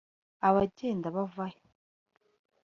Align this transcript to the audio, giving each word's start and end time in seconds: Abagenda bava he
Abagenda 0.47 1.07
bava 1.15 1.45
he 1.51 1.61